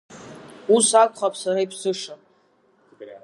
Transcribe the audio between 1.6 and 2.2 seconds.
иԥсыша…